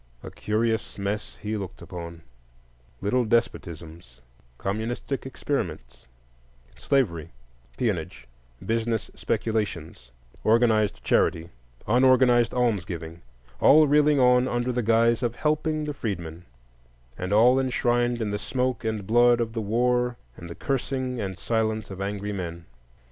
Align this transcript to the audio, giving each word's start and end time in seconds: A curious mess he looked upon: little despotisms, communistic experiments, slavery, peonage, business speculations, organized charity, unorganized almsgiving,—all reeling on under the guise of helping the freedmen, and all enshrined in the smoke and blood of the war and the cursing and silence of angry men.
A 0.23 0.31
curious 0.31 0.97
mess 0.97 1.35
he 1.43 1.55
looked 1.55 1.79
upon: 1.79 2.23
little 3.01 3.23
despotisms, 3.23 4.19
communistic 4.57 5.27
experiments, 5.27 6.07
slavery, 6.75 7.29
peonage, 7.77 8.25
business 8.65 9.11
speculations, 9.13 10.09
organized 10.43 11.03
charity, 11.03 11.49
unorganized 11.87 12.51
almsgiving,—all 12.51 13.85
reeling 13.85 14.19
on 14.19 14.47
under 14.47 14.71
the 14.71 14.81
guise 14.81 15.21
of 15.21 15.35
helping 15.35 15.83
the 15.85 15.93
freedmen, 15.93 16.45
and 17.15 17.31
all 17.31 17.59
enshrined 17.59 18.21
in 18.23 18.31
the 18.31 18.39
smoke 18.39 18.83
and 18.83 19.05
blood 19.05 19.39
of 19.39 19.53
the 19.53 19.61
war 19.61 20.17
and 20.35 20.49
the 20.49 20.55
cursing 20.55 21.21
and 21.21 21.37
silence 21.37 21.91
of 21.91 22.01
angry 22.01 22.33
men. 22.33 22.65